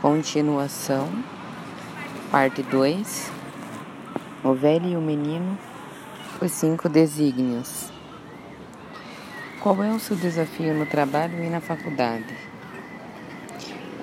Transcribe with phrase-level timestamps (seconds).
[0.00, 1.08] Continuação,
[2.30, 3.32] parte 2.
[4.44, 5.58] O velho e o menino,
[6.40, 7.90] os cinco desígnios.
[9.60, 12.32] Qual é o seu desafio no trabalho e na faculdade?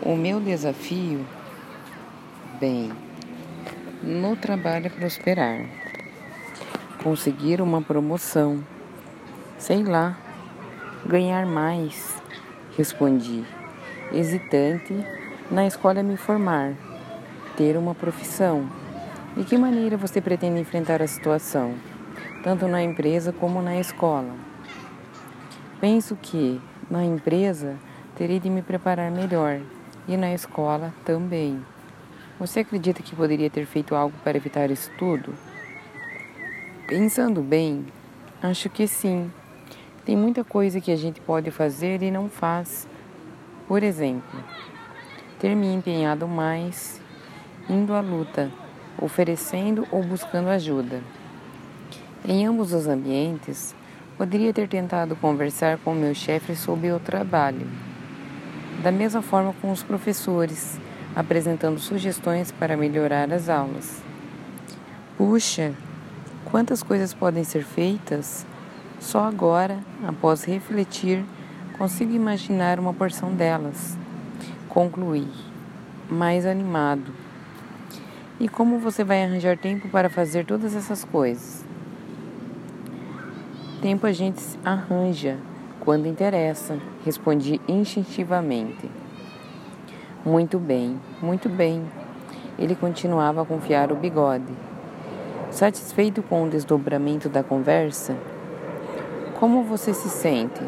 [0.01, 1.25] O meu desafio,
[2.59, 2.91] bem,
[4.03, 5.65] no trabalho é prosperar,
[7.01, 8.61] conseguir uma promoção,
[9.57, 10.17] sei lá,
[11.05, 12.21] ganhar mais,
[12.75, 13.45] respondi,
[14.11, 14.93] hesitante
[15.49, 16.73] na escola me formar,
[17.55, 18.67] ter uma profissão.
[19.37, 21.75] De que maneira você pretende enfrentar a situação,
[22.43, 24.33] tanto na empresa como na escola?
[25.79, 27.75] Penso que na empresa
[28.15, 29.59] terei de me preparar melhor
[30.07, 31.63] e na escola também.
[32.39, 35.33] Você acredita que poderia ter feito algo para evitar isso tudo?
[36.87, 37.85] Pensando bem,
[38.41, 39.31] acho que sim.
[40.05, 42.87] Tem muita coisa que a gente pode fazer e não faz.
[43.67, 44.39] Por exemplo,
[45.39, 47.01] ter me empenhado mais,
[47.69, 48.51] indo à luta,
[49.01, 51.01] oferecendo ou buscando ajuda.
[52.27, 53.75] Em ambos os ambientes,
[54.17, 57.67] poderia ter tentado conversar com meu chefe sobre o trabalho.
[58.81, 60.79] Da mesma forma com os professores,
[61.15, 64.01] apresentando sugestões para melhorar as aulas.
[65.17, 65.73] Puxa,
[66.45, 68.45] quantas coisas podem ser feitas?
[68.99, 71.23] Só agora, após refletir,
[71.77, 73.97] consigo imaginar uma porção delas.
[74.75, 75.25] Concluí,
[76.09, 77.13] mais animado.
[78.37, 81.63] E como você vai arranjar tempo para fazer todas essas coisas?
[83.81, 85.37] Tempo a gente arranja
[85.79, 88.91] quando interessa, respondi instintivamente.
[90.25, 91.81] Muito bem, muito bem.
[92.59, 94.51] Ele continuava a confiar o bigode.
[95.51, 98.13] Satisfeito com o desdobramento da conversa,
[99.39, 100.61] como você se sente?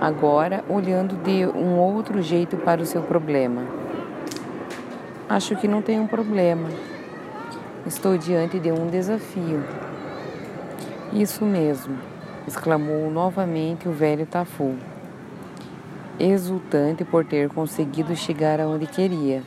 [0.00, 3.62] Agora olhando de um outro jeito para o seu problema.
[5.28, 6.68] Acho que não tem um problema.
[7.86, 9.62] Estou diante de um desafio.
[11.12, 11.96] Isso mesmo,
[12.46, 14.74] exclamou novamente o velho Tafu,
[16.18, 19.42] exultante por ter conseguido chegar aonde queria.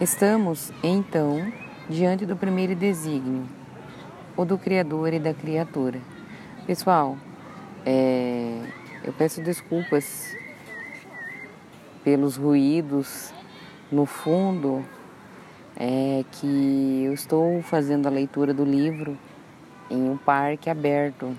[0.00, 1.50] Estamos, então,
[1.88, 3.44] diante do primeiro desígnio,
[4.36, 6.00] o do Criador e da criatura.
[6.66, 7.16] Pessoal,
[7.86, 8.60] é,
[9.04, 10.34] eu peço desculpas
[12.02, 13.32] pelos ruídos
[13.90, 14.84] no fundo,
[15.76, 19.18] é que eu estou fazendo a leitura do livro
[19.90, 21.36] em um parque aberto.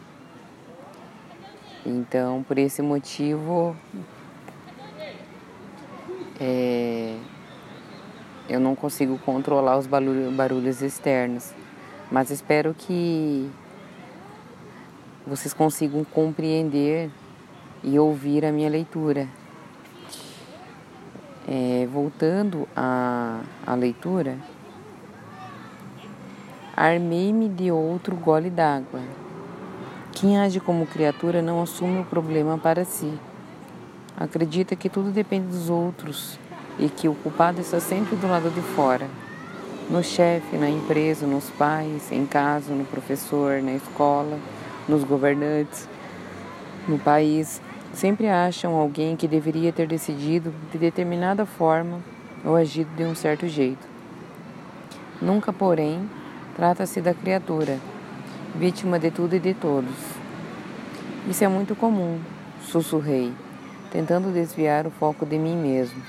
[1.85, 3.75] Então, por esse motivo,
[6.39, 7.15] é,
[8.49, 11.53] eu não consigo controlar os barulhos externos.
[12.11, 13.49] Mas espero que
[15.27, 17.09] vocês consigam compreender
[17.83, 19.27] e ouvir a minha leitura.
[21.47, 24.37] É, voltando à, à leitura,
[26.75, 29.01] armei-me de outro gole d'água.
[30.11, 33.11] Quem age como criatura não assume o problema para si.
[34.17, 36.39] Acredita que tudo depende dos outros
[36.79, 39.07] e que o culpado está sempre do lado de fora.
[39.89, 44.39] No chefe, na empresa, nos pais, em casa, no professor, na escola
[44.87, 45.87] nos governantes,
[46.87, 47.61] no país,
[47.93, 51.99] sempre acham alguém que deveria ter decidido de determinada forma
[52.43, 53.87] ou agido de um certo jeito.
[55.21, 56.07] Nunca, porém,
[56.55, 57.79] trata-se da criatura,
[58.53, 59.95] vítima de tudo e de todos.
[61.27, 62.19] Isso é muito comum,
[62.61, 63.33] sussurrei,
[63.91, 66.01] tentando desviar o foco de mim mesmo,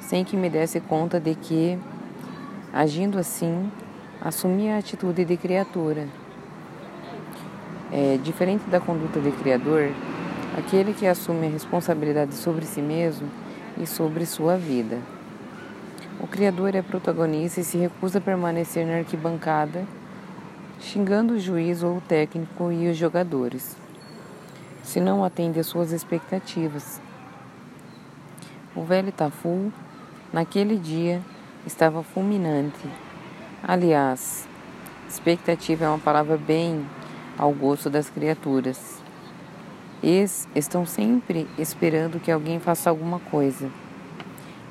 [0.00, 1.76] sem que me desse conta de que,
[2.72, 3.68] agindo assim,
[4.20, 6.06] assumia a atitude de criatura
[7.92, 9.90] é, diferente da conduta de criador,
[10.56, 13.28] aquele que assume a responsabilidade sobre si mesmo
[13.78, 14.98] e sobre sua vida.
[16.20, 19.84] O criador é protagonista e se recusa a permanecer na arquibancada,
[20.80, 23.76] xingando o juiz ou o técnico e os jogadores,
[24.82, 27.00] se não atende às suas expectativas.
[28.76, 29.72] O velho Tafu,
[30.32, 31.20] naquele dia,
[31.66, 32.88] estava fulminante.
[33.62, 34.48] Aliás,
[35.08, 36.84] expectativa é uma palavra bem
[37.38, 39.02] ao gosto das criaturas.
[40.02, 43.70] Eles estão sempre esperando que alguém faça alguma coisa.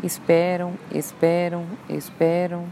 [0.04, 2.68] Esperam, esperam, esperam.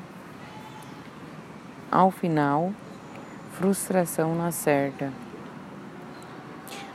[1.91, 2.71] Ao final,
[3.53, 5.11] frustração não acerta.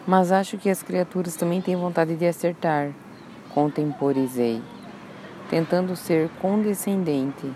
[0.06, 2.90] Mas acho que as criaturas também têm vontade de acertar,
[3.52, 4.62] contemporizei,
[5.50, 7.52] tentando ser condescendente.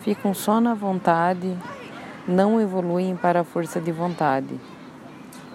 [0.00, 1.54] Ficam só na vontade
[2.30, 4.54] não evoluem para a força de vontade.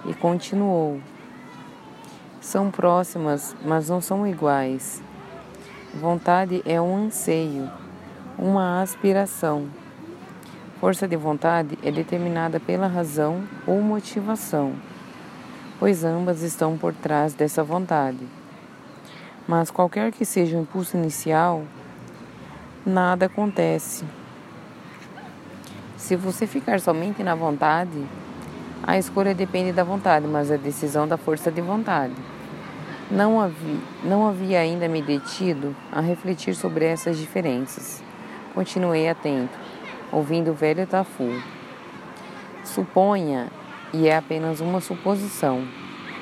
[0.06, 1.00] E continuou:
[2.42, 5.01] São próximas, mas não são iguais.
[5.94, 7.72] Vontade é um anseio,
[8.38, 9.69] uma aspiração.
[10.81, 14.74] Força de vontade é determinada pela razão ou motivação,
[15.80, 18.28] pois ambas estão por trás dessa vontade.
[19.48, 21.63] Mas qualquer que seja o impulso inicial,
[22.86, 24.04] nada acontece.
[26.06, 28.06] Se você ficar somente na vontade,
[28.84, 32.13] a escolha depende da vontade, mas a decisão da força de vontade.
[33.10, 38.04] Não havia, não havia ainda me detido a refletir sobre essas diferenças.
[38.54, 39.57] Continuei atento,
[40.12, 41.42] ouvindo o velho Tafu.
[42.63, 43.48] Suponha,
[43.92, 45.68] e é apenas uma suposição,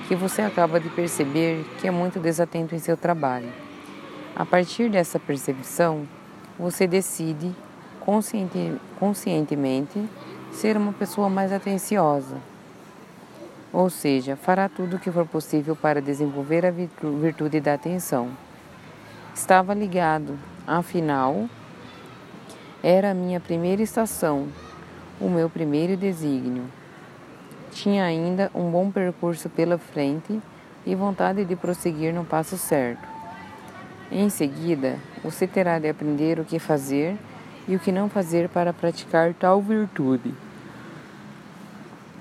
[0.07, 3.51] que você acaba de perceber que é muito desatento em seu trabalho.
[4.33, 6.07] A partir dessa percepção,
[6.57, 7.53] você decide
[8.05, 10.09] consciente, conscientemente
[10.51, 12.37] ser uma pessoa mais atenciosa
[13.73, 18.29] ou seja, fará tudo o que for possível para desenvolver a virtude da atenção.
[19.33, 21.49] Estava ligado, afinal,
[22.83, 24.47] era a minha primeira estação,
[25.19, 26.65] o meu primeiro desígnio.
[27.71, 30.39] Tinha ainda um bom percurso pela frente
[30.85, 33.07] e vontade de prosseguir no passo certo.
[34.11, 37.17] Em seguida, você terá de aprender o que fazer
[37.67, 40.33] e o que não fazer para praticar tal virtude.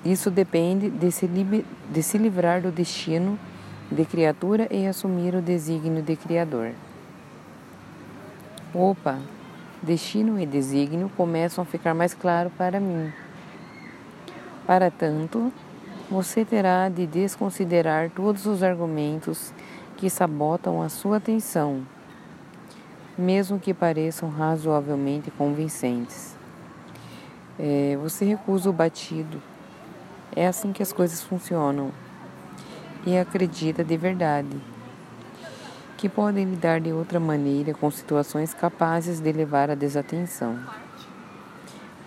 [0.04, 3.38] Isso depende de se, de se livrar do destino
[3.90, 6.72] de criatura e assumir o desígnio de Criador.
[8.74, 9.18] Opa,
[9.82, 13.12] destino e desígnio começam a ficar mais claro para mim.
[14.66, 15.52] Para tanto,
[16.10, 19.52] você terá de desconsiderar todos os argumentos
[19.96, 21.82] que sabotam a sua atenção,
[23.16, 26.34] mesmo que pareçam razoavelmente convincentes.
[27.58, 29.40] É, você recusa o batido
[30.34, 31.92] é assim que as coisas funcionam.
[33.04, 34.56] E acredita de verdade
[35.98, 40.58] que podem lidar de outra maneira com situações capazes de levar à desatenção.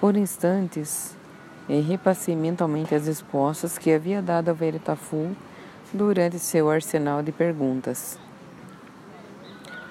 [0.01, 1.15] Por instantes,
[1.87, 5.31] repassei mentalmente as respostas que havia dado ao velho Tafu
[5.93, 8.19] durante seu arsenal de perguntas.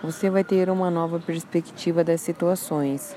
[0.04, 3.16] Você vai ter uma nova perspectiva das situações,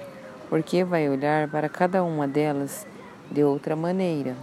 [0.50, 2.88] porque vai olhar para cada uma delas
[3.30, 4.38] de outra maneira.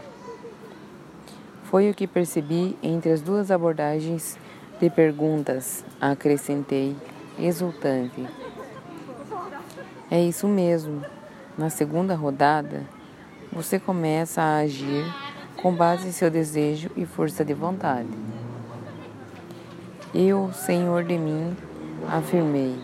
[1.63, 4.39] Foi o que percebi entre as duas abordagens
[4.79, 6.95] de perguntas, acrescentei,
[7.39, 8.27] exultante.
[10.11, 11.03] É isso mesmo.
[11.57, 12.83] Na segunda rodada,
[13.51, 15.03] você começa a agir
[15.63, 18.11] com base em seu desejo e força de vontade.
[20.15, 21.57] Eu, Senhor de mim,
[22.09, 22.79] afirmei,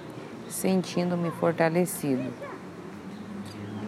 [0.49, 2.33] sentindo-me fortalecido.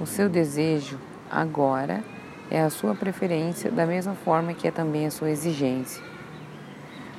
[0.01, 0.99] O seu desejo
[1.31, 2.03] agora
[2.51, 6.03] é a sua preferência, da mesma forma que é também a sua exigência.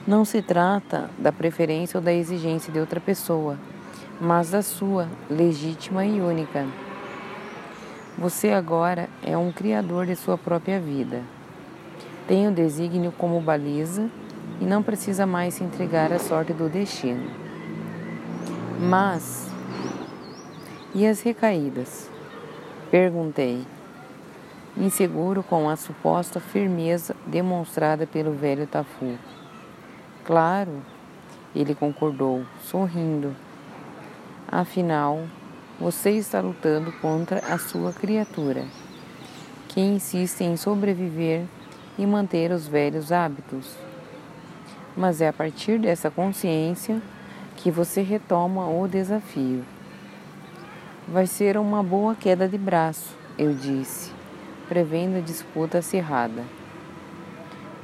[0.05, 3.57] Não se trata da preferência ou da exigência de outra pessoa,
[4.19, 6.65] mas da sua, legítima e única.
[8.17, 11.21] Você agora é um criador de sua própria vida.
[12.27, 14.09] Tem o desígnio como baliza
[14.61, 17.42] e não precisa mais se entregar à sorte do destino.
[18.89, 19.47] Mas,
[20.93, 22.09] e as recaídas?
[22.91, 23.65] Perguntei
[24.75, 29.17] inseguro com a suposta firmeza demonstrada pelo velho Tafu.
[30.25, 30.81] Claro,
[31.55, 33.33] ele concordou, sorrindo.
[34.49, 35.27] Afinal,
[35.79, 38.65] você está lutando contra a sua criatura,
[39.69, 41.45] que insiste em sobreviver
[41.97, 43.77] e manter os velhos hábitos.
[44.97, 47.01] Mas é a partir dessa consciência
[47.63, 49.63] que você retoma o desafio.
[51.07, 54.11] Vai ser uma boa queda de braço, eu disse
[54.67, 56.43] prevendo a disputa acirrada.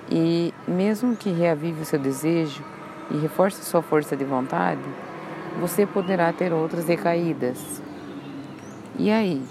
[0.09, 2.63] E, mesmo que reavive o seu desejo
[3.11, 4.81] e reforce sua força de vontade,
[5.59, 7.81] você poderá ter outras recaídas.
[8.97, 9.43] E aí?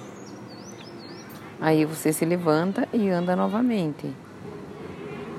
[1.60, 4.12] Aí você se levanta e anda novamente,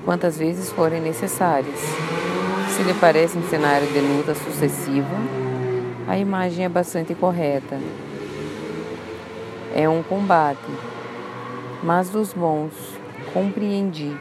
[0.04, 1.80] quantas vezes forem necessárias.
[2.80, 5.14] Se lhe parece um cenário de luta sucessiva,
[6.08, 7.78] a imagem é bastante correta.
[9.74, 10.64] É um combate
[11.82, 12.72] mas dos bons
[13.34, 14.16] compreendi.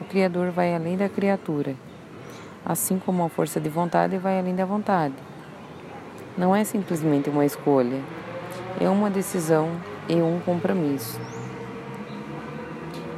[0.00, 1.74] O Criador vai além da criatura,
[2.64, 5.14] assim como a força de vontade vai além da vontade.
[6.38, 8.00] Não é simplesmente uma escolha,
[8.80, 9.68] é uma decisão
[10.08, 11.20] e um compromisso.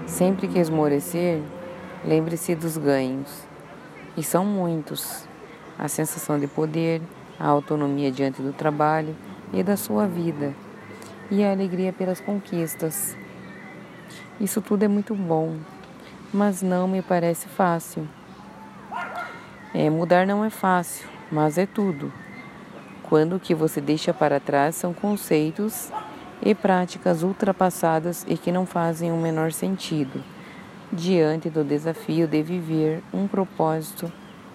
[0.08, 1.40] Sempre que esmorecer,
[2.04, 3.46] lembre-se dos ganhos,
[4.16, 5.26] e são muitos:
[5.78, 7.02] a sensação de poder,
[7.38, 9.14] a autonomia diante do trabalho
[9.52, 10.54] e da sua vida,
[11.30, 13.16] e a alegria pelas conquistas.
[14.40, 15.56] Isso tudo é muito bom,
[16.32, 18.08] mas não me parece fácil.
[19.74, 22.12] É, mudar não é fácil, mas é tudo.
[23.08, 25.92] quando o que você deixa para trás são conceitos
[26.42, 30.24] e práticas ultrapassadas e que não fazem o menor sentido
[30.92, 34.10] diante do desafio de viver um propósito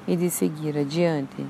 [0.08, 1.46] e de seguir adiante.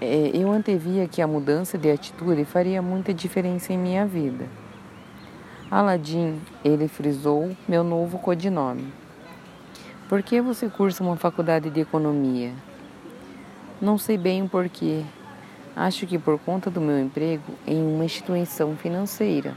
[0.00, 4.46] É, eu antevia que a mudança de atitude faria muita diferença em minha vida.
[5.70, 8.92] Aladim, ele frisou meu novo codinome.
[10.08, 12.52] Por que você cursa uma faculdade de economia?
[13.80, 15.02] Não sei bem o porquê.
[15.74, 19.54] Acho que por conta do meu emprego em uma instituição financeira.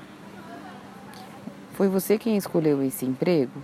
[1.78, 3.62] Foi você quem escolheu esse emprego?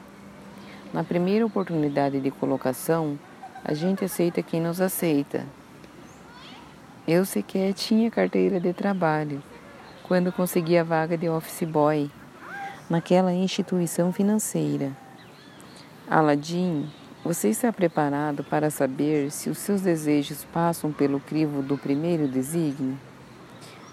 [0.94, 3.18] Na primeira oportunidade de colocação,
[3.66, 5.44] a gente aceita quem nos aceita.
[7.08, 9.42] Eu sequer tinha carteira de trabalho
[10.04, 12.08] quando consegui a vaga de office boy
[12.88, 14.96] naquela instituição financeira.
[16.08, 16.88] Aladim,
[17.26, 22.96] você está preparado para saber se os seus desejos passam pelo crivo do primeiro desígnio?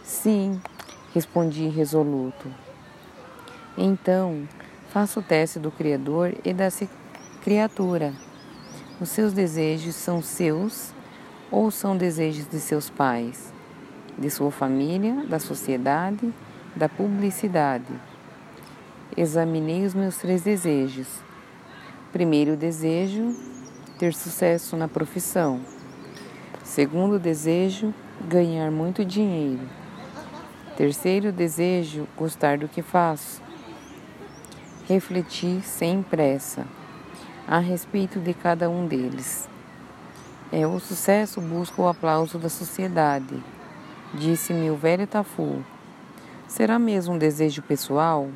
[0.05, 0.61] Sim,
[1.15, 2.70] respondi resoluto.
[3.79, 4.49] Então,
[4.89, 6.69] faça o teste do Criador e da
[7.41, 8.13] criatura.
[9.01, 10.93] Os seus desejos são seus
[11.51, 13.53] ou são desejos de seus pais,
[14.19, 16.33] de sua família, da sociedade,
[16.75, 17.93] da publicidade?
[19.17, 21.07] Examinei os meus três desejos.
[22.13, 23.35] Primeiro desejo,
[23.99, 25.61] ter sucesso na profissão.
[26.65, 27.95] Segundo desejo,
[28.29, 29.63] ganhar muito dinheiro.
[30.77, 33.50] Terceiro desejo, gostar do que faço
[34.91, 36.67] refleti sem pressa
[37.47, 39.49] a respeito de cada um deles.
[40.51, 43.41] É, o sucesso busca o aplauso da sociedade,
[44.13, 45.65] disse-me o velho Tafu.
[46.49, 48.31] Será mesmo um desejo pessoal,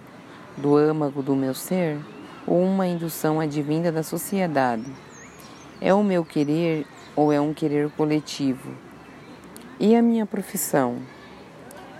[0.56, 1.98] do âmago do meu ser,
[2.46, 4.86] ou uma indução advinda da sociedade?
[5.80, 8.70] É o meu querer ou é um querer coletivo?
[9.80, 10.98] E a minha profissão?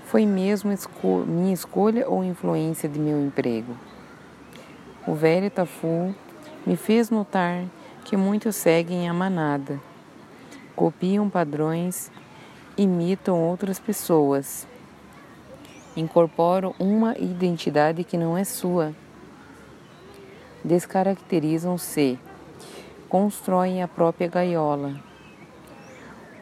[0.05, 3.75] Foi mesmo esco minha escolha ou influência de meu emprego?
[5.07, 6.15] O velho Tafu
[6.67, 7.67] me fez notar
[8.07, 9.79] que muitos seguem a manada,
[10.75, 12.11] copiam padrões,
[12.75, 14.67] imitam outras pessoas,
[15.95, 18.95] incorporam uma identidade que não é sua,
[20.65, 22.19] descaracterizam-se,
[23.07, 24.99] constroem a própria gaiola,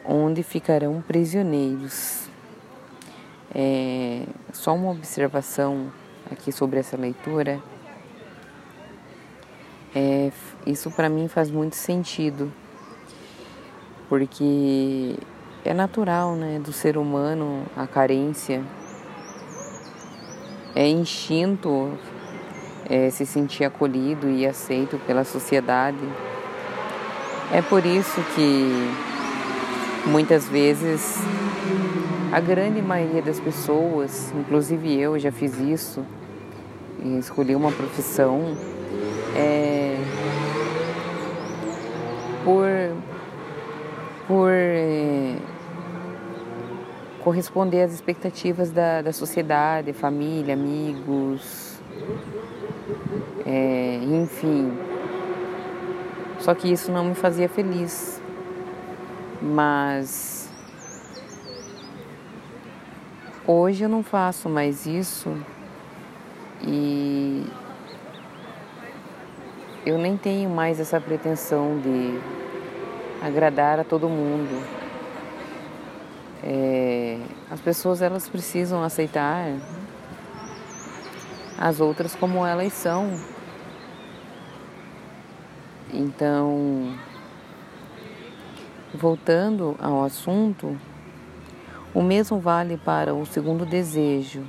[0.05, 2.29] onde ficarão prisioneiros.
[3.53, 5.91] É, só uma observação
[6.31, 7.61] aqui sobre essa leitura
[9.95, 10.31] é,
[10.65, 12.51] isso para mim faz muito sentido,
[14.09, 15.15] porque
[15.63, 18.63] é natural, né, do ser humano a carência,
[20.75, 21.91] é instinto
[22.89, 25.97] é, se sentir acolhido e aceito pela sociedade.
[27.51, 28.89] É por isso que
[30.07, 31.17] muitas vezes
[32.31, 36.03] a grande maioria das pessoas, inclusive eu já fiz isso,
[37.19, 38.57] escolhi uma profissão
[39.35, 39.97] é,
[42.43, 42.67] por,
[44.27, 45.35] por é,
[47.21, 51.79] corresponder às expectativas da, da sociedade, família, amigos,
[53.45, 54.71] é, enfim.
[56.39, 58.21] Só que isso não me fazia feliz.
[59.41, 60.49] Mas
[63.45, 65.35] hoje eu não faço mais isso
[66.61, 67.45] e
[69.85, 72.19] eu nem tenho mais essa pretensão de
[73.21, 74.63] agradar a todo mundo.
[76.41, 79.47] É, as pessoas elas precisam aceitar
[81.57, 83.11] as outras como elas são.
[85.93, 86.97] Então,
[88.93, 90.77] voltando ao assunto,
[91.93, 94.43] o mesmo vale para o segundo desejo,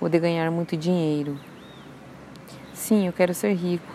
[0.00, 1.38] o de ganhar muito dinheiro.
[2.86, 3.90] Sim, eu quero ser rico.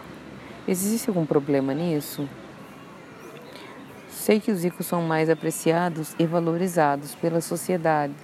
[0.67, 2.27] Existe algum problema nisso?
[4.09, 8.15] Sei que os ricos são mais apreciados e valorizados pela sociedade.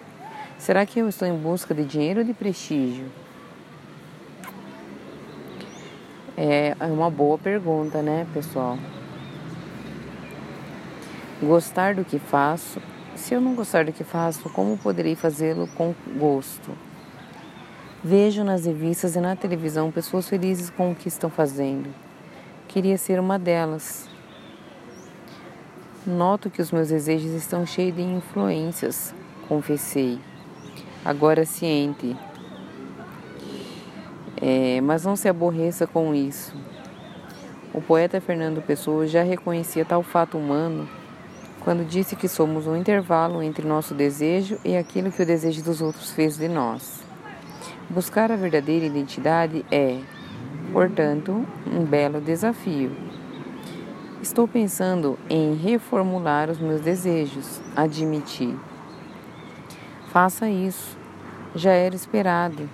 [0.58, 3.06] Será que eu estou em busca de dinheiro ou de prestígio?
[6.36, 8.80] É, é uma boa pergunta, né, pessoal?
[11.44, 12.82] Gostar do que faço.
[13.16, 16.76] Se eu não gostar do que faço, como poderei fazê-lo com gosto?
[18.08, 21.90] Vejo nas revistas e na televisão pessoas felizes com o que estão fazendo.
[22.68, 24.08] Queria ser uma delas.
[26.06, 29.12] Noto que os meus desejos estão cheios de influências,
[29.50, 30.20] confessei,
[31.04, 32.16] agora ciente.
[34.40, 36.56] É, mas não se aborreça com isso.
[37.74, 40.88] O poeta Fernando Pessoa já reconhecia tal fato humano
[41.62, 45.82] quando disse que somos um intervalo entre nosso desejo e aquilo que o desejo dos
[45.82, 47.05] outros fez de nós.
[47.96, 50.02] Buscar a verdadeira identidade é,
[50.74, 52.92] portanto, um belo desafio.
[54.22, 58.54] Estou pensando em reformular os meus desejos, admiti.
[60.12, 60.98] Faça isso.
[61.56, 62.70] Já era esperado,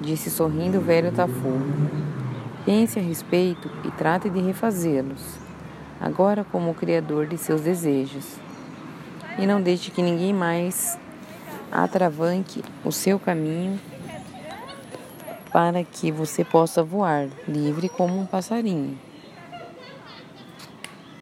[0.00, 1.60] disse sorrindo o velho Tafu.
[2.64, 5.38] Pense a respeito e trate de refazê-los
[6.00, 8.34] agora como criador de seus desejos.
[9.38, 10.98] E não deixe que ninguém mais
[11.70, 13.78] atravanque o seu caminho
[15.56, 18.98] para que você possa voar livre como um passarinho.